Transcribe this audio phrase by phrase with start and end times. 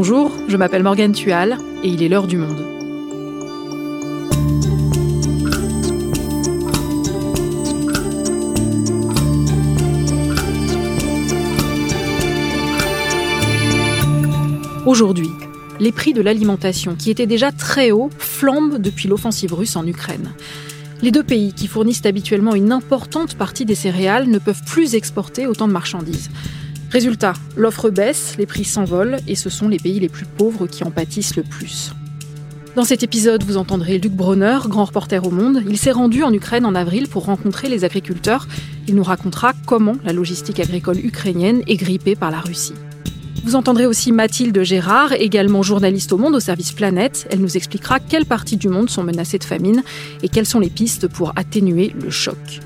[0.00, 2.64] Bonjour, je m'appelle Morgane Tual et il est l'heure du monde.
[14.86, 15.30] Aujourd'hui,
[15.80, 20.32] les prix de l'alimentation, qui étaient déjà très hauts, flambent depuis l'offensive russe en Ukraine.
[21.02, 25.48] Les deux pays, qui fournissent habituellement une importante partie des céréales, ne peuvent plus exporter
[25.48, 26.30] autant de marchandises.
[26.90, 30.84] Résultat, l'offre baisse, les prix s'envolent et ce sont les pays les plus pauvres qui
[30.84, 31.92] en pâtissent le plus.
[32.76, 35.62] Dans cet épisode, vous entendrez Luc Bronner, grand reporter au Monde.
[35.68, 38.46] Il s'est rendu en Ukraine en avril pour rencontrer les agriculteurs.
[38.86, 42.74] Il nous racontera comment la logistique agricole ukrainienne est grippée par la Russie.
[43.44, 47.26] Vous entendrez aussi Mathilde Gérard, également journaliste au Monde au service Planète.
[47.30, 49.82] Elle nous expliquera quelles parties du monde sont menacées de famine
[50.22, 52.60] et quelles sont les pistes pour atténuer le choc.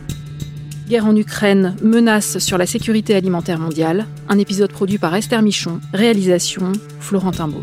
[0.92, 4.04] Guerre en Ukraine, menace sur la sécurité alimentaire mondiale.
[4.28, 7.62] Un épisode produit par Esther Michon, réalisation Florentin Beau.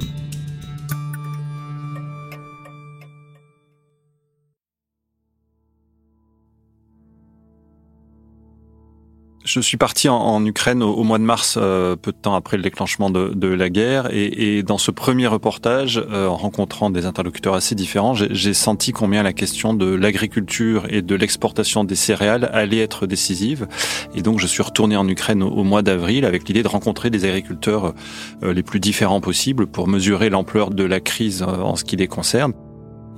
[9.51, 12.61] Je suis parti en, Ukraine au, mois de mars, euh, peu de temps après le
[12.61, 17.73] déclenchement de, la guerre, et, dans ce premier reportage, euh, en rencontrant des interlocuteurs assez
[17.73, 23.07] différents, j'ai senti combien la question de l'agriculture et de l'exportation des céréales allait être
[23.07, 23.67] décisive.
[24.13, 27.25] Et donc, je suis retourné en Ukraine au, mois d'avril avec l'idée de rencontrer des
[27.25, 27.95] agriculteurs
[28.43, 32.07] euh, les plus différents possibles pour mesurer l'ampleur de la crise en ce qui les
[32.07, 32.53] concerne.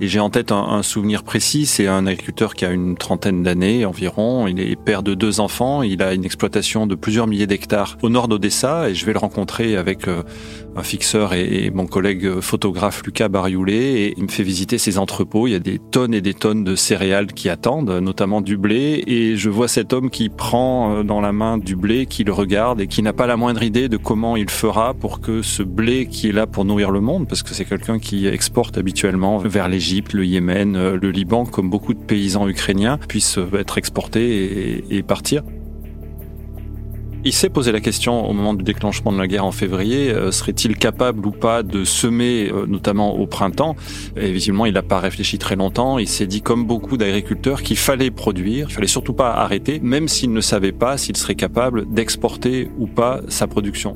[0.02, 3.84] Et j'ai en tête un, souvenir précis, c'est un agriculteur qui a une trentaine d'années
[3.84, 7.98] environ, il est père de deux enfants, il a une exploitation de plusieurs milliers d'hectares
[8.02, 10.24] au nord d'Odessa et je vais le rencontrer avec euh,
[10.74, 15.46] un fixeur et, mon collègue photographe Lucas Barioulet et il me fait visiter ses entrepôts,
[15.46, 19.04] il y a des tonnes et des tonnes de céréales qui attendent, notamment du blé.
[19.06, 22.32] Et je vois cet homme qui prend euh, dans la main du blé, qui le
[22.32, 25.62] regarde et qui n'a pas la moindre idée de comment il fera pour que ce
[25.62, 29.38] blé qui est là pour nourrir le monde, parce que c'est quelqu'un qui exporte habituellement
[29.38, 33.78] vers l'Égypte, le Yémen, euh, le Liban, comme beaucoup de paysans ukrainiens, puissent euh, être
[33.78, 35.42] exportés et, partir.
[37.24, 40.32] Il s'est posé la question au moment du déclenchement de la guerre en février, euh,
[40.32, 43.76] serait-il capable ou pas de semer, notamment au printemps?
[44.16, 45.98] Et visiblement, il n'a pas réfléchi très longtemps.
[45.98, 50.08] Il s'est dit, comme beaucoup d'agriculteurs, qu'il fallait produire, il fallait surtout pas arrêter, même
[50.08, 53.94] s'il ne savait pas s'il serait capable d'exporter ou pas sa production.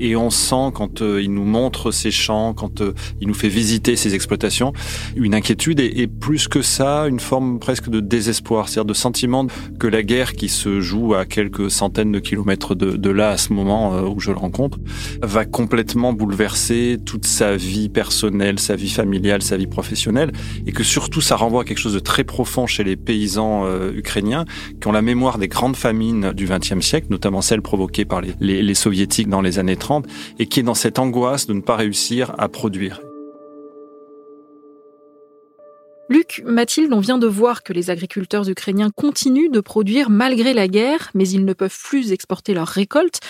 [0.00, 3.48] Et on sent quand euh, il nous montre ses champs, quand euh, il nous fait
[3.48, 4.72] visiter ses exploitations,
[5.16, 9.46] une inquiétude et, plus que ça, une forme presque de désespoir, c'est-à-dire de sentiment
[9.78, 13.52] que la guerre qui se joue à quelques centaines de kilomètres de, là à ce
[13.52, 14.78] moment euh, où je le rencontre,
[15.22, 20.32] va complètement bouleverser toute sa vie personnelle, sa vie familiale, sa vie professionnelle,
[20.66, 24.44] et que surtout ça renvoie à quelque chose de très profond chez les paysans ukrainiens
[24.80, 28.62] qui ont la mémoire des grandes famines du XXe siècle, notamment celles provoquées par les,
[28.62, 29.87] les soviétiques dans les années 30
[30.38, 33.00] et qui est dans cette angoisse de ne pas réussir à produire.
[36.10, 40.66] Luc, Mathilde, on vient de voir que les agriculteurs ukrainiens continuent de produire malgré la
[40.66, 43.20] guerre, mais ils ne peuvent plus exporter leurs récoltes.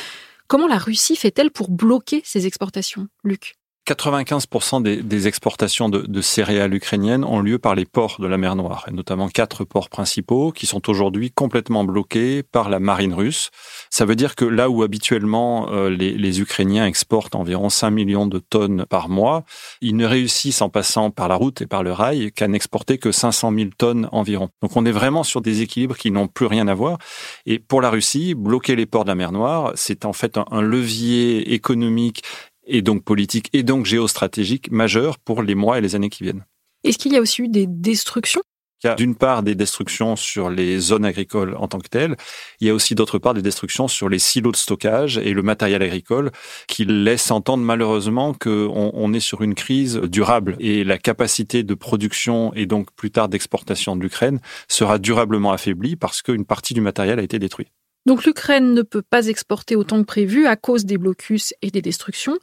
[0.46, 3.56] Comment la Russie fait-elle pour bloquer ces exportations, Luc
[3.88, 8.84] 95% des, exportations de, céréales ukrainiennes ont lieu par les ports de la mer Noire,
[8.88, 13.50] et notamment quatre ports principaux qui sont aujourd'hui complètement bloqués par la marine russe.
[13.88, 18.38] Ça veut dire que là où habituellement euh, les, Ukrainiens exportent environ 5 millions de
[18.38, 19.44] tonnes par mois,
[19.80, 23.10] ils ne réussissent en passant par la route et par le rail qu'à n'exporter que
[23.10, 24.50] 500 000 tonnes environ.
[24.60, 26.98] Donc on est vraiment sur des équilibres qui n'ont plus rien à voir.
[27.46, 30.60] Et pour la Russie, bloquer les ports de la mer Noire, c'est en fait un
[30.60, 32.22] levier économique
[32.68, 36.44] et donc politique et donc géostratégique majeure pour les mois et les années qui viennent.
[36.84, 38.42] Est-ce qu'il y a aussi eu des destructions?
[38.84, 42.16] Il y a d'une part des destructions sur les zones agricoles en tant que telles,
[42.60, 45.42] il y a aussi d'autre part des destructions sur les silos de stockage et le
[45.42, 46.30] matériel agricole
[46.68, 51.74] qui laissent entendre malheureusement qu'on on est sur une crise durable et la capacité de
[51.74, 56.80] production et donc plus tard d'exportation de l'Ukraine sera durablement affaiblie parce qu'une partie du
[56.80, 57.66] matériel a été détruit.
[58.08, 61.82] Donc l'Ukraine ne peut pas exporter autant que prévu à cause des blocus et des
[61.82, 62.38] destructions.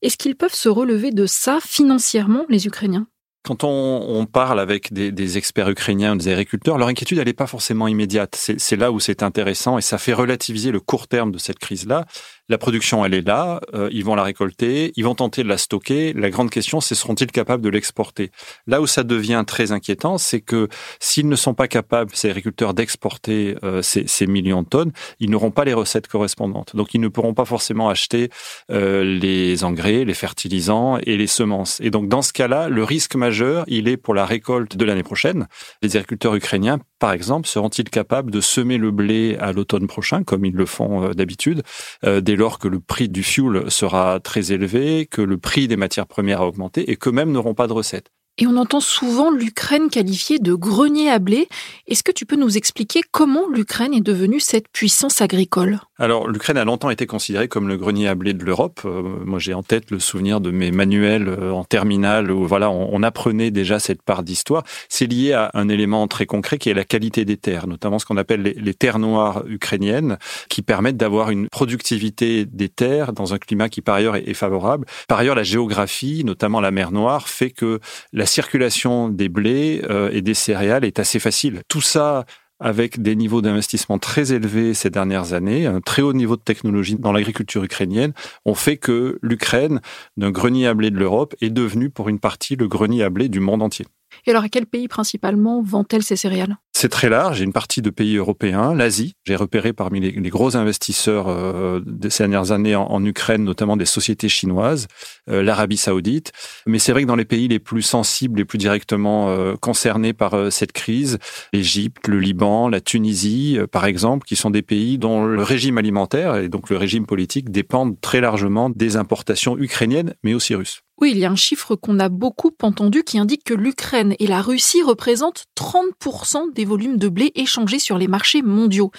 [0.00, 3.08] Est-ce qu'ils peuvent se relever de ça financièrement, les Ukrainiens?
[3.42, 8.36] Quand on, parle avec des, experts ukrainiens, des agriculteurs, leur inquiétude, n'est pas forcément immédiate.
[8.36, 12.04] C'est là où c'est intéressant et ça fait relativiser le court terme de cette crise-là.
[12.52, 15.56] La production, elle est là, euh, ils vont la récolter, ils vont tenter de la
[15.56, 16.12] stocker.
[16.12, 18.30] La grande question, c'est seront-ils capables de l'exporter?
[18.66, 20.68] Là où ça devient très inquiétant, c'est que
[21.00, 25.50] s'ils ne sont pas capables, ces agriculteurs, d'exporter euh, ces, millions de tonnes, ils n'auront
[25.50, 26.76] pas les recettes correspondantes.
[26.76, 28.28] Donc, ils ne pourront pas forcément acheter
[28.70, 31.80] euh, les engrais, les fertilisants et les semences.
[31.80, 35.02] Et donc, dans ce cas-là, le risque majeur, il est pour la récolte de l'année
[35.02, 35.48] prochaine.
[35.80, 40.44] Les agriculteurs ukrainiens par exemple, seront-ils capables de semer le blé à l'automne prochain, comme
[40.44, 41.64] ils le font euh, d'habitude,
[42.04, 45.76] euh, dès lors que le prix du fuel sera très élevé, que le prix des
[45.76, 48.12] matières premières a augmenté et qu'eux-mêmes n'auront pas de recettes?
[48.38, 51.48] Et on entend souvent l'Ukraine qualifiée de grenier à blé.
[51.86, 55.80] Est-ce que tu peux nous expliquer comment l'Ukraine est devenue cette puissance agricole?
[55.98, 58.80] Alors, l'Ukraine a longtemps été considérée comme le grenier à blé de l'Europe.
[58.84, 62.70] Euh, moi, j'ai en tête le souvenir de mes manuels euh, en terminale où voilà,
[62.70, 64.64] on, apprenait déjà cette part d'histoire.
[64.88, 68.06] C'est lié à un élément très concret qui est la qualité des terres, notamment ce
[68.06, 70.18] qu'on appelle les, terres noires ukrainiennes,
[70.48, 74.86] qui permettent d'avoir une productivité des terres dans un climat qui par ailleurs est favorable.
[75.08, 77.80] Par ailleurs, la géographie, notamment la mer Noire, fait que
[78.12, 81.62] la circulation des blés euh, et des céréales est assez facile.
[81.68, 82.24] Tout ça
[82.62, 86.96] avec des niveaux d'investissement très élevés ces dernières années, un très haut niveau de technologie
[86.96, 88.12] dans l'agriculture ukrainienne,
[88.44, 89.80] ont fait que l'Ukraine,
[90.16, 93.28] d'un grenier à blé de l'Europe, est devenue pour une partie le grenier à blé
[93.28, 93.86] du monde entier.
[94.26, 96.56] Et alors, à quel pays principalement vend-elle ces céréales?
[96.82, 97.40] C'est très large.
[97.40, 99.14] Une partie de pays européens, l'Asie.
[99.24, 103.84] J'ai repéré parmi les, gros investisseurs euh, de ces dernières années en, Ukraine, notamment des
[103.84, 104.88] sociétés chinoises,
[105.30, 106.32] euh, l'Arabie saoudite.
[106.66, 110.12] Mais c'est vrai que dans les pays les plus sensibles, les plus directement euh, concernés
[110.12, 111.18] par cette crise,
[111.52, 116.36] l'Égypte, le Liban, la Tunisie, par exemple, qui sont des pays dont le régime alimentaire
[116.36, 120.82] et donc le régime politique dépendent très largement des importations ukrainiennes, mais aussi russes.
[121.00, 124.26] Oui, il y a un chiffre qu'on a beaucoup entendu qui indique que l'Ukraine et
[124.26, 128.90] la Russie représentent 30% des volumes de blé échangés sur les marchés mondiaux.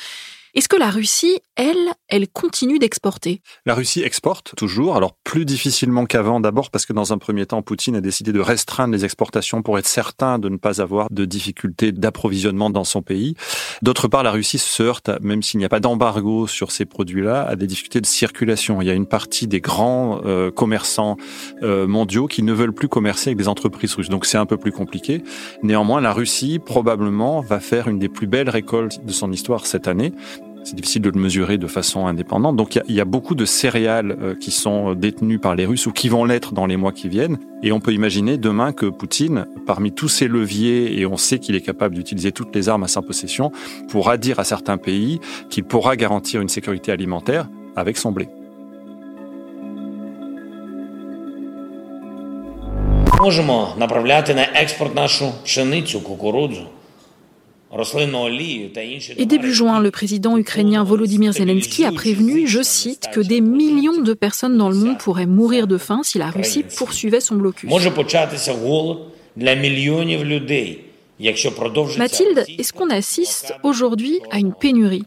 [0.56, 3.42] Est-ce que la Russie, elle, elle continue d'exporter?
[3.66, 7.64] La Russie exporte toujours, alors plus difficilement qu'avant d'abord parce que dans un premier temps,
[7.64, 11.26] Poutine a décidé de restreindre les exportations pour être certain de ne pas avoir de
[11.26, 13.34] difficultés d'approvisionnement dans son pays.
[13.82, 17.48] D'autre part, la Russie se heurte, même s'il n'y a pas d'embargo sur ces produits-là,
[17.48, 18.80] à des difficultés de circulation.
[18.80, 21.18] Il y a une partie des grands euh, commerçants
[21.64, 24.10] euh, mondiaux qui ne veulent plus commercer avec des entreprises russes.
[24.10, 25.24] Donc c'est un peu plus compliqué.
[25.64, 29.88] Néanmoins, la Russie probablement va faire une des plus belles récoltes de son histoire cette
[29.88, 30.14] année
[30.69, 32.57] c'est difficile de le mesurer de façon indépendante.
[32.57, 35.93] Donc il y, a beaucoup de céréales euh, qui sont détenues par les Russes ou
[35.93, 37.39] qui vont l'être dans les mois qui viennent.
[37.63, 41.57] Et on peut imaginer demain que Poutine, parmi tous ses leviers, et on sait qu'il
[41.57, 43.51] est capable d'utiliser toutes les armes à sa possession,
[43.89, 48.29] pourra dire à certains pays qu'il pourra garantir une sécurité alimentaire avec son blé.
[53.21, 56.69] Можемо направляти на експорт нашу пшеницю, кукурудзу.
[59.18, 64.02] Et début juin, le président ukrainien Volodymyr Zelensky a prévenu, je cite, que des millions
[64.02, 67.70] de personnes dans le monde pourraient mourir de faim si la Russie poursuivait son blocus.
[71.98, 75.04] Mathilde, est-ce qu'on assiste aujourd'hui à une pénurie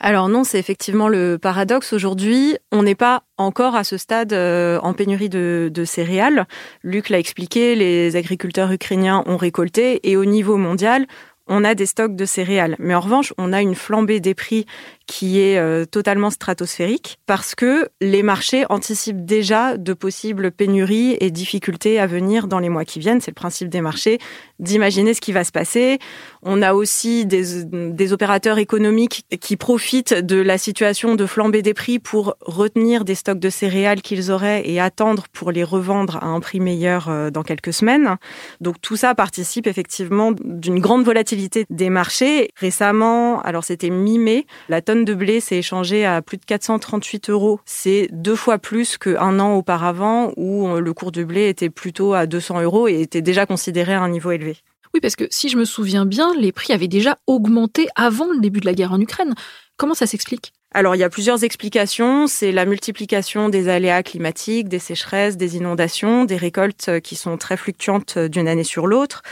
[0.00, 1.92] alors non, c'est effectivement le paradoxe.
[1.92, 6.46] Aujourd'hui, on n'est pas encore à ce stade euh, en pénurie de, de céréales.
[6.82, 11.06] Luc l'a expliqué, les agriculteurs ukrainiens ont récolté et au niveau mondial,
[11.46, 12.76] on a des stocks de céréales.
[12.78, 14.66] Mais en revanche, on a une flambée des prix
[15.06, 21.30] qui est euh, totalement stratosphérique parce que les marchés anticipent déjà de possibles pénuries et
[21.30, 23.20] difficultés à venir dans les mois qui viennent.
[23.20, 24.18] C'est le principe des marchés,
[24.58, 25.98] d'imaginer ce qui va se passer.
[26.42, 31.98] On a aussi des, opérateurs économiques qui profitent de la situation de flambée des prix
[31.98, 36.40] pour retenir des stocks de céréales qu'ils auraient et attendre pour les revendre à un
[36.40, 38.16] prix meilleur euh, dans quelques semaines.
[38.60, 42.50] Donc tout ça participe effectivement d'une grande volatilité des marchés.
[42.56, 47.58] Récemment, alors c'était mi-mai, la tonne de blé s'est échangé à plus de 438 euros.
[47.64, 52.26] C'est deux fois plus qu'un an auparavant où le cours du blé était plutôt à
[52.26, 54.58] 200 euros et était déjà considéré à un niveau élevé.
[54.92, 58.38] Oui, parce que si je me souviens bien, les prix avaient déjà augmenté avant le
[58.38, 59.34] début de la guerre en Ukraine.
[59.76, 60.52] Comment ça s'explique?
[60.76, 62.26] Alors, il y a plusieurs explications.
[62.26, 67.56] C'est la multiplication des aléas climatiques, des sécheresses, des inondations, des récoltes qui sont très
[67.56, 69.22] fluctuantes d'une année sur l'autre.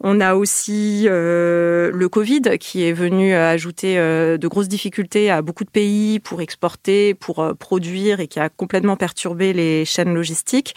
[0.00, 5.40] On a aussi euh, le Covid qui est venu ajouter euh, de grosses difficultés à
[5.42, 10.14] beaucoup de pays pour exporter, pour euh, produire et qui a complètement perturbé les chaînes
[10.14, 10.74] logistiques.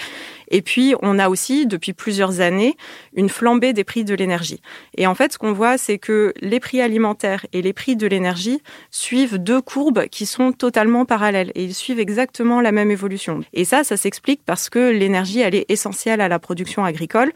[0.50, 2.76] Et puis, on a aussi, depuis plusieurs années,
[3.16, 4.62] une flambée des prix de l'énergie.
[4.98, 8.08] Et en fait, ce qu'on voit, c'est que les prix alimentaires et les prix de
[8.08, 13.42] l'énergie suivent deux courbes qui sont totalement parallèles et ils suivent exactement la même évolution.
[13.54, 17.32] Et ça, ça s'explique parce que l'énergie, elle est essentielle à la production agricole.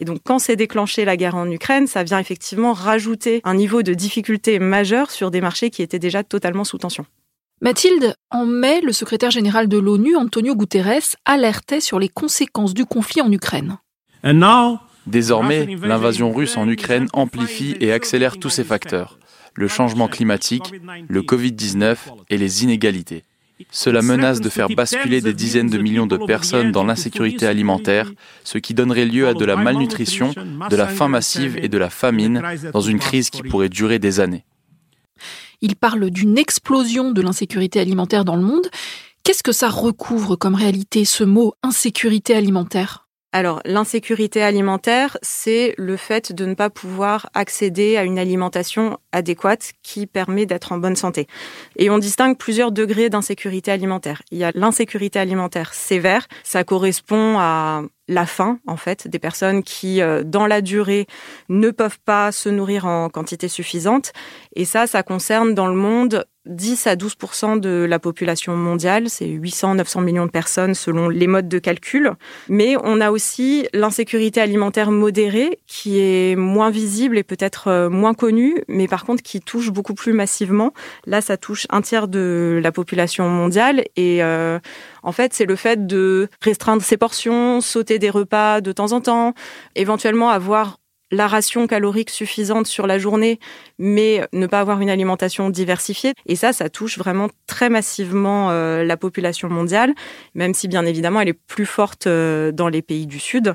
[0.00, 3.82] Et donc, quand s'est déclenchée la guerre en Ukraine, ça vient effectivement rajouter un niveau
[3.82, 7.06] de difficulté majeur sur des marchés qui étaient déjà totalement sous tension.
[7.62, 12.84] Mathilde, en mai, le secrétaire général de l'ONU, Antonio Guterres, alertait sur les conséquences du
[12.84, 13.78] conflit en Ukraine.
[15.06, 19.18] Désormais, l'invasion russe en Ukraine amplifie et accélère tous ces facteurs,
[19.54, 20.70] le changement climatique,
[21.08, 21.96] le Covid-19
[22.28, 23.24] et les inégalités.
[23.70, 28.12] Cela menace de faire basculer des dizaines de millions de personnes dans l'insécurité alimentaire,
[28.44, 30.34] ce qui donnerait lieu à de la malnutrition,
[30.68, 32.42] de la faim massive et de la famine
[32.74, 34.44] dans une crise qui pourrait durer des années.
[35.60, 38.68] Il parle d'une explosion de l'insécurité alimentaire dans le monde.
[39.24, 45.98] Qu'est-ce que ça recouvre comme réalité, ce mot insécurité alimentaire alors, l'insécurité alimentaire, c'est le
[45.98, 50.96] fait de ne pas pouvoir accéder à une alimentation adéquate qui permet d'être en bonne
[50.96, 51.26] santé.
[51.76, 54.22] Et on distingue plusieurs degrés d'insécurité alimentaire.
[54.30, 59.62] Il y a l'insécurité alimentaire sévère, ça correspond à la faim, en fait, des personnes
[59.62, 61.06] qui, euh, dans la durée,
[61.48, 64.12] ne peuvent pas se nourrir en quantité suffisante.
[64.54, 69.26] Et ça, ça concerne dans le monde 10 à 12% de la population mondiale, c'est
[69.26, 72.12] 800-900 millions de personnes selon les modes de calcul.
[72.48, 78.14] Mais on a aussi l'insécurité alimentaire modérée qui est moins visible et peut-être euh, moins
[78.14, 80.72] connue, mais par contre qui touche beaucoup plus massivement.
[81.06, 84.58] Là, ça touche un tiers de la population mondiale et euh,
[85.06, 89.00] en fait, c'est le fait de restreindre ses portions, sauter des repas de temps en
[89.00, 89.34] temps,
[89.76, 90.78] éventuellement avoir
[91.12, 93.38] la ration calorique suffisante sur la journée,
[93.78, 96.12] mais ne pas avoir une alimentation diversifiée.
[96.26, 99.94] Et ça, ça touche vraiment très massivement euh, la population mondiale,
[100.34, 103.54] même si bien évidemment elle est plus forte euh, dans les pays du Sud.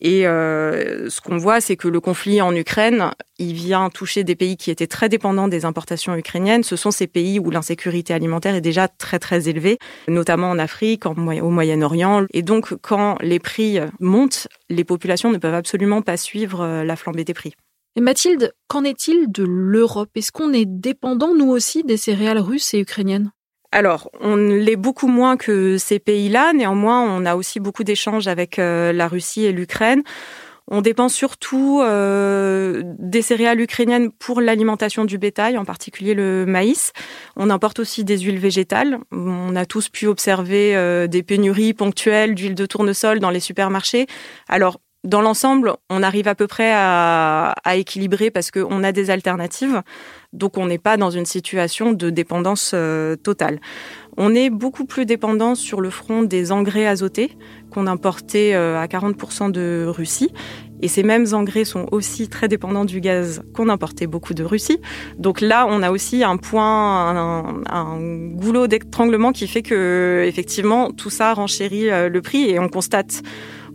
[0.00, 4.36] Et euh, ce qu'on voit, c'est que le conflit en Ukraine, il vient toucher des
[4.36, 6.62] pays qui étaient très dépendants des importations ukrainiennes.
[6.62, 11.04] Ce sont ces pays où l'insécurité alimentaire est déjà très très élevée, notamment en Afrique,
[11.06, 12.26] au Moyen-Orient.
[12.32, 16.96] Et donc, quand les prix montent, les populations ne peuvent absolument pas suivre euh, la
[16.96, 17.54] flambée des prix.
[17.96, 20.10] Et Mathilde, qu'en est-il de l'Europe?
[20.14, 23.32] Est-ce qu'on est dépendant, nous aussi, des céréales russes et ukrainiennes?
[23.70, 26.52] Alors, on l'est beaucoup moins que ces pays-là.
[26.54, 30.02] Néanmoins, on a aussi beaucoup d'échanges avec euh, la Russie et l'Ukraine.
[30.70, 36.92] On dépend surtout euh, des céréales ukrainiennes pour l'alimentation du bétail, en particulier le maïs.
[37.36, 38.98] On importe aussi des huiles végétales.
[39.10, 44.06] On a tous pu observer euh, des pénuries ponctuelles d'huile de tournesol dans les supermarchés.
[44.48, 49.10] Alors, dans l'ensemble, on arrive à peu près à, à équilibrer parce qu'on a des
[49.10, 49.82] alternatives.
[50.34, 53.60] Donc on n'est pas dans une situation de dépendance euh, totale.
[54.18, 57.38] On est beaucoup plus dépendant sur le front des engrais azotés
[57.70, 60.30] qu'on importait euh, à 40% de Russie.
[60.82, 64.80] Et ces mêmes engrais sont aussi très dépendants du gaz qu'on importait beaucoup de Russie.
[65.18, 67.98] Donc là, on a aussi un point, un, un
[68.34, 73.22] goulot d'étranglement qui fait que, effectivement, tout ça renchérit euh, le prix et on constate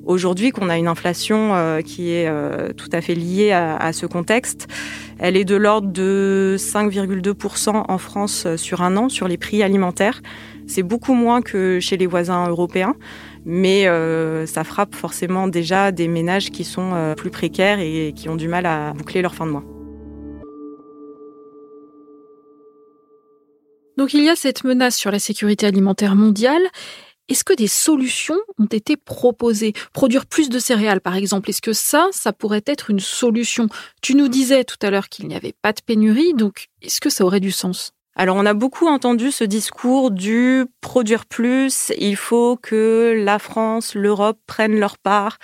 [0.06, 4.06] aujourd'hui qu'on a une inflation euh, qui est euh, tout à fait liée à, ce
[4.06, 4.68] contexte.
[5.20, 9.64] Elle est de l'ordre de 5,2% en France euh, sur un an sur les prix
[9.64, 10.22] alimentaires.
[10.68, 12.96] C'est beaucoup moins que chez les voisins européens,
[13.46, 13.86] mais
[14.46, 18.66] ça frappe forcément déjà des ménages qui sont plus précaires et qui ont du mal
[18.66, 19.66] à boucler leur fin de mois.
[23.98, 26.62] Donc il y a cette menace sur la sécurité alimentaire mondiale
[27.30, 29.74] est-ce que des solutions ont été proposées?
[29.94, 33.68] Produire plus de céréales, par exemple, est-ce que ça, ça pourrait être une solution?
[34.02, 37.10] Tu nous disais tout à l'heure qu'il n'y avait pas de pénurie, donc est-ce que
[37.10, 37.94] ça aurait du sens?
[38.16, 43.96] Alors on a beaucoup entendu ce discours du produire plus, il faut que la France,
[43.96, 45.40] l'Europe prennent leur part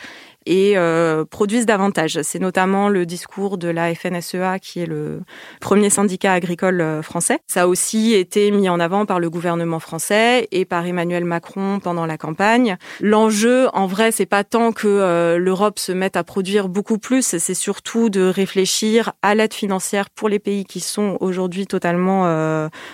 [0.49, 2.19] et euh, produisent davantage.
[2.23, 5.21] C'est notamment le discours de la FNSEA, qui est le
[5.61, 7.37] premier syndicat agricole euh, français.
[7.45, 11.79] Ça a aussi été mis en avant par le gouvernement français et par Emmanuel Macron
[11.79, 12.77] pendant la campagne.
[12.99, 17.37] L'enjeu, en vrai, c'est pas tant que euh, l'Europe se mette à produire beaucoup plus,
[17.37, 21.99] c'est surtout de réfléchir à l'aide financière pour les pays qui sont aujourd'hui totalement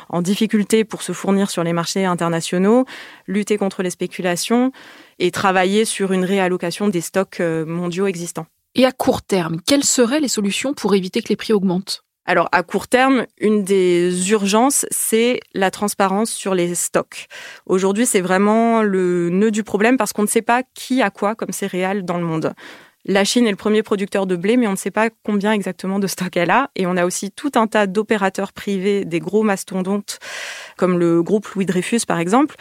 [0.10, 2.86] en difficulté pour se fournir sur les marchés internationaux,
[3.28, 4.74] lutter contre les spéculations
[5.20, 8.48] et travailler sur une réallocation des stocks euh, mondiaux existants.
[8.76, 12.02] Et à court terme, quelles seraient les solutions pour éviter que les prix augmentent?
[12.28, 17.28] Alors, à court terme, une des urgences, c'est la transparence sur les stocks.
[17.68, 21.36] Aujourd'hui, c'est vraiment le nœud du problème parce qu'on ne sait pas qui a quoi
[21.36, 22.54] comme céréales dans le monde.
[23.08, 26.00] La Chine est le premier producteur de blé, mais on ne sait pas combien exactement
[26.00, 26.72] de stocks elle a.
[26.76, 30.18] Et on a aussi tout un tas d'opérateurs privés, des gros mastodontes,
[30.76, 32.56] comme le groupe Louis Dreyfus, par exemple,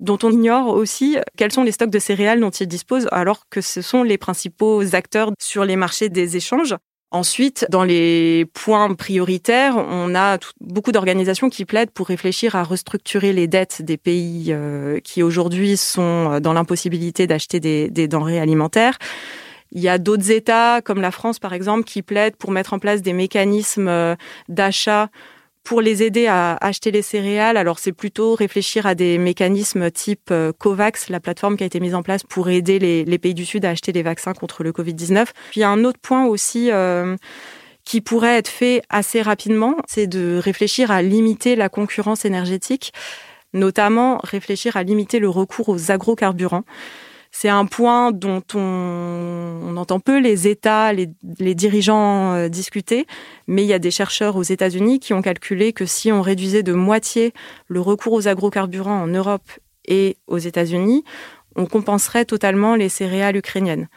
[0.00, 3.60] dont on ignore aussi quels sont les stocks de céréales dont ils disposent, alors que
[3.60, 6.74] ce sont les principaux acteurs sur les marchés des échanges.
[7.12, 13.32] Ensuite, dans les points prioritaires, on a beaucoup d'organisations qui plaident pour réfléchir à restructurer
[13.32, 18.98] les dettes des pays euh, qui aujourd'hui sont dans l'impossibilité d'acheter des, des denrées alimentaires.
[19.72, 22.78] Il y a d'autres États, comme la France par exemple, qui plaident pour mettre en
[22.78, 24.16] place des mécanismes euh,
[24.48, 25.08] d'achat
[25.66, 30.30] pour les aider à acheter les céréales, alors c'est plutôt réfléchir à des mécanismes type
[30.30, 33.44] euh, COVAX, la plateforme qui a été mise en place pour aider les, pays du
[33.44, 35.24] Sud à acheter des vaccins contre le Covid-19.
[35.50, 37.16] Puis il y a un autre point aussi euh,
[37.84, 42.92] qui pourrait être fait assez rapidement, c'est de réfléchir à limiter la concurrence énergétique
[43.52, 46.64] notamment réfléchir à limiter le recours aux agrocarburants.
[47.38, 51.06] C'est un point dont on, entend peu les États, les,
[51.54, 53.06] dirigeants euh, discuter,
[53.46, 56.62] mais il y a des chercheurs aux États-Unis qui ont calculé que si on réduisait
[56.62, 57.34] de moitié
[57.68, 59.42] le recours aux agrocarburants en Europe
[59.84, 61.04] et aux États-Unis,
[61.56, 63.88] on compenserait totalement les céréales ukrainiennes.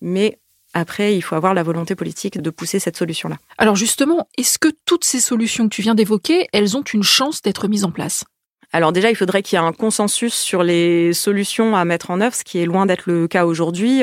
[0.00, 0.40] Mais
[0.74, 3.36] après, il faut avoir la volonté politique de pousser cette solution-là.
[3.58, 7.42] Alors justement, est-ce que toutes ces solutions que tu viens d'évoquer, elles ont une chance
[7.42, 8.24] d'être mises en place?
[8.72, 12.20] Alors déjà, il faudrait qu'il y ait un consensus sur les solutions à mettre en
[12.22, 14.02] œuvre, ce qui est loin d'être le cas aujourd'hui.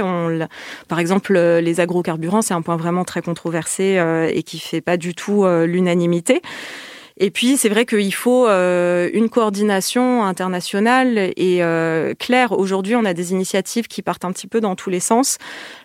[0.88, 4.98] Par exemple, les agrocarburants, c'est un point vraiment très controversé euh, et qui fait pas
[4.98, 6.42] du tout euh, l'unanimité.
[7.22, 12.54] Et puis, c'est vrai qu'il faut euh, une coordination internationale et euh, claire.
[12.54, 15.38] Aujourd'hui, on a des initiatives qui partent un petit peu dans tous les sens.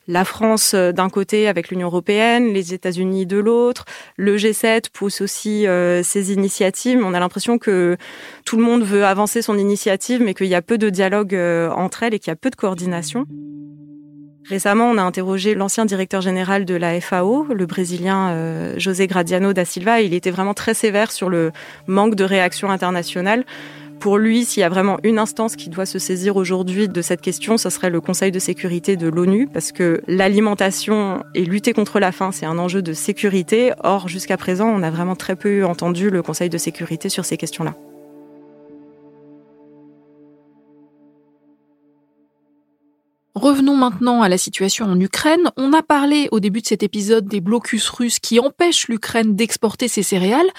[0.07, 3.85] La France euh, d'un côté avec l'Union européenne, les États-Unis de l'autre,
[4.17, 5.67] le G7 pousse aussi
[6.03, 7.01] ses initiatives.
[7.03, 7.97] On a l'impression que
[8.45, 12.05] tout le monde veut avancer son initiative, mais qu'il y a peu de dialogue entre
[12.05, 13.27] elles et qu'il y a peu de coordination.
[14.49, 19.55] Récemment, on a interrogé l'ancien directeur général de la FAO, le Brésilien euh, José Gradiano
[19.55, 20.03] da Silva.
[20.03, 21.51] il était vraiment très sévère sur le
[21.87, 23.45] manque de réaction internationale.
[24.01, 27.23] Pour lui, s'il y a vraiment une instance qui doit se saisir aujourd'hui de cette
[27.23, 31.99] question, ce serait le Conseil de sécurité de l'ONU, parce que l'alimentation et lutter contre
[31.99, 33.73] la faim, c'est un enjeu de sécurité.
[33.83, 37.39] Or, jusqu'à présent, on a vraiment très peu entendu le Conseil de sécurité sur ces
[37.39, 37.75] questions-là.
[43.35, 45.51] Revenons maintenant à la situation en Ukraine.
[45.57, 49.89] On a parlé au début de cet épisode des blocus russes qui empêchent l'Ukraine d'exporter
[49.89, 50.51] ses céréales.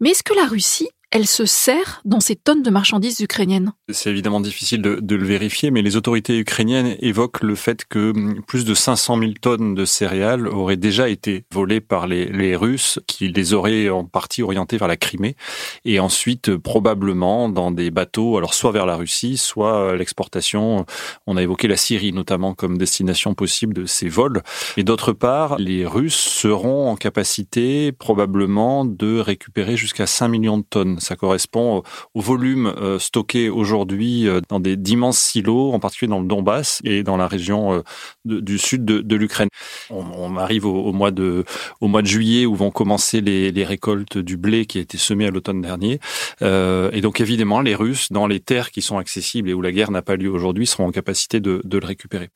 [0.00, 4.10] Mais est-ce que la Russie elle se sert dans ces tonnes de marchandises ukrainiennes C'est
[4.10, 8.64] évidemment difficile de, le vérifier, mais les autorités ukrainiennes évoquent le fait que hum, plus
[8.64, 13.28] de 500 000 tonnes de céréales auraient déjà été volées par les, les Russes, qui
[13.28, 15.34] les auraient en partie orientées vers la Crimée,
[15.84, 20.86] et ensuite probablement dans des bateaux, alors soit vers la Russie, soit l'exportation.
[21.26, 24.42] On a évoqué la Syrie notamment comme destination possible de ces vols.
[24.76, 30.64] Et d'autre part, les Russes seront en capacité probablement de récupérer jusqu'à 5 millions de
[30.68, 31.82] tonnes ça correspond
[32.14, 36.80] au volume euh, stocké aujourd'hui euh, dans des d'immenses silos, en particulier dans le Donbass
[36.84, 37.82] et dans la région euh,
[38.24, 39.48] du sud de, l'Ukraine.
[39.90, 41.44] On, arrive au, mois de
[42.04, 46.00] juillet où vont commencer les, récoltes du blé qui a été semé à l'automne dernier.
[46.40, 49.90] et donc évidemment, les Russes, dans les terres qui sont accessibles et où la guerre
[49.90, 52.30] n'a pas lieu aujourd'hui, seront en capacité de le récupérer.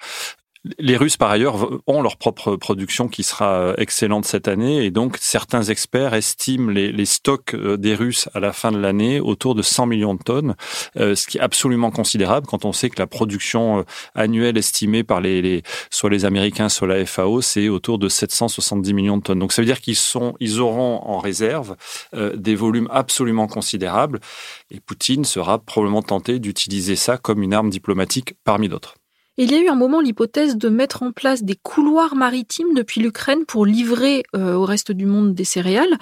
[0.79, 4.91] Les Russes, par ailleurs, ont leur propre production qui sera euh, excellente cette année, et
[4.91, 9.55] donc certains experts estiment les, stocks euh, des Russes à la fin de l'année autour
[9.55, 10.57] de 100 millions de tonnes,
[10.97, 15.21] euh, ce qui est absolument considérable quand on sait que la production annuelle estimée par
[15.21, 19.41] les, soit les Américains, soit la FAO, c'est autour de 770 millions de tonnes.
[19.41, 21.77] Donc ça veut dire qu'ils sont, ils auront en réserve
[22.15, 24.19] des volumes absolument considérables,
[24.71, 28.95] et Poutine sera probablement tenté d'utiliser ça comme une arme diplomatique parmi d'autres.
[29.37, 33.01] Il y a eu un moment l'hypothèse de mettre en place des couloirs maritimes depuis
[33.01, 35.99] l'Ukraine pour livrer euh, au reste du monde des céréales.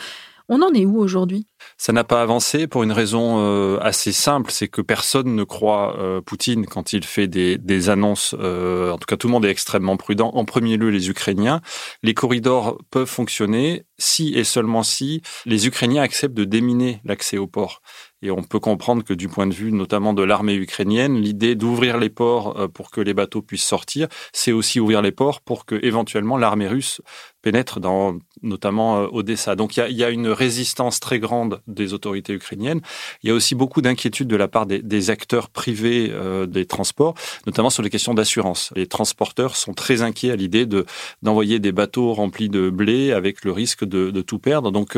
[0.51, 1.47] On en est où aujourd'hui?
[1.79, 5.99] Ça n'a pas avancé pour une raison euh, assez simple, c'est que personne ne croit
[5.99, 8.35] euh, Poutine quand il fait des, annonces.
[8.35, 10.31] en tout cas, tout le monde est extrêmement prudent.
[10.35, 11.61] En premier lieu, les Ukrainiens.
[12.03, 17.47] Les corridors peuvent fonctionner si et seulement si les Ukrainiens acceptent de déminer l'accès au
[17.47, 17.81] port.
[18.23, 21.99] Et on peut comprendre que du point de vue notamment de l'armée ukrainienne, l'idée d'ouvrir
[21.99, 25.67] les ports euh, pour que les bateaux puissent sortir, c'est aussi ouvrir les ports pour
[25.67, 27.01] que éventuellement l'armée russe
[27.43, 29.57] pénètre dans notamment euh, Odessa.
[29.57, 32.81] Donc il y a, une résistance très grande des autorités ukrainiennes.
[33.23, 37.15] Il y a aussi beaucoup d'inquiétudes de la part des, acteurs privés euh, des transports,
[37.47, 38.73] notamment sur les questions d'assurance.
[38.77, 40.87] Les transporteurs sont très inquiets à l'idée de
[41.23, 44.71] d'envoyer des bateaux remplis de blé avec le risque de, tout perdre.
[44.71, 44.97] Donc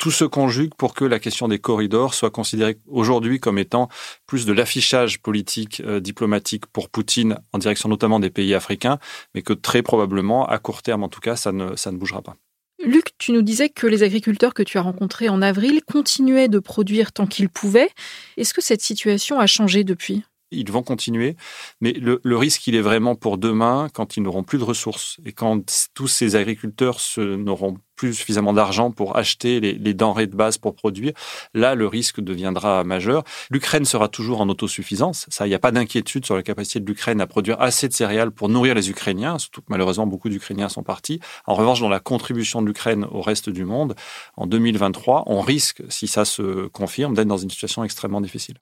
[0.00, 3.88] tout se conjugue pour que la question des corridors soit considérée aujourd'hui comme étant
[4.26, 8.98] plus de l'affichage politique, euh, diplomatique pour Poutine en direction notamment des pays africains,
[9.34, 12.36] mais que très probablement, à court terme en tout cas, ça ne bougera pas.
[12.84, 16.58] Luc, tu nous disais que les agriculteurs que tu as rencontrés en avril continuaient de
[16.58, 17.90] produire tant qu'ils pouvaient.
[18.36, 20.22] Est-ce que cette situation a changé depuis?
[20.54, 21.36] Ils vont continuer,
[21.80, 25.32] mais le, risque, il est vraiment pour demain, quand ils n'auront plus de ressources et
[25.32, 30.74] quand tous ces agriculteurs n'auront plus suffisamment d'argent pour acheter les, denrées de base pour
[30.74, 31.12] produire,
[31.54, 33.24] là, le risque deviendra majeur.
[33.50, 35.26] L'Ukraine sera toujours en autosuffisance.
[35.28, 37.92] Ça, il n'y a pas d'inquiétude sur la capacité de l'Ukraine à produire assez de
[37.92, 41.20] céréales pour nourrir les Ukrainiens, surtout que malheureusement, beaucoup d'Ukrainiens sont partis.
[41.46, 43.94] En revanche, dans la contribution de l'Ukraine au reste du monde,
[44.36, 48.56] en 2023, on risque, si ça se confirme, d'être dans une situation extrêmement difficile.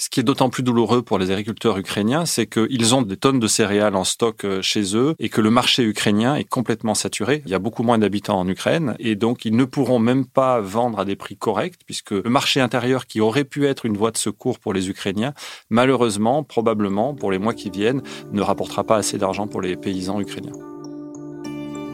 [0.00, 3.40] Ce qui est d'autant plus douloureux pour les agriculteurs ukrainiens, c'est qu'ils ont des tonnes
[3.40, 7.42] de céréales en stock euh, chez eux et que le marché ukrainien est complètement saturé.
[7.46, 10.60] Il y a beaucoup moins d'habitants en Ukraine et donc ils ne pourront même pas
[10.60, 14.12] vendre à des prix corrects puisque le marché intérieur qui aurait pu être une voie
[14.12, 15.34] de secours pour les Ukrainiens,
[15.68, 20.20] malheureusement, probablement, pour les mois qui viennent, ne rapportera pas assez d'argent pour les paysans
[20.20, 20.52] ukrainiens.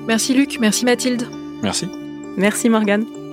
[0.07, 1.27] Merci Luc, merci Mathilde.
[1.63, 1.89] Merci.
[2.37, 3.24] Merci Morgane.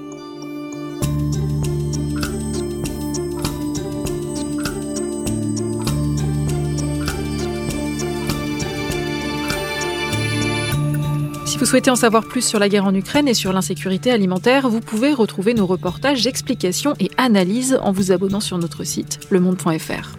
[11.62, 14.80] Vous souhaitez en savoir plus sur la guerre en Ukraine et sur l'insécurité alimentaire, vous
[14.80, 20.18] pouvez retrouver nos reportages, explications et analyses en vous abonnant sur notre site lemonde.fr.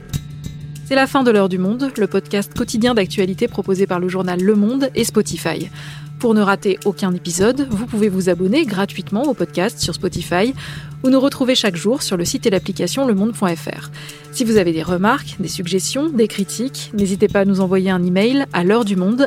[0.85, 4.40] C'est la fin de l'heure du monde, le podcast quotidien d'actualité proposé par le journal
[4.40, 5.68] Le Monde et Spotify.
[6.20, 10.55] Pour ne rater aucun épisode, vous pouvez vous abonner gratuitement au podcast sur Spotify
[11.02, 13.90] ou nous retrouver chaque jour sur le site et l'application lemonde.fr.
[14.31, 18.05] Si vous avez des remarques, des suggestions, des critiques, n'hésitez pas à nous envoyer un
[18.05, 19.26] email à l'heure du monde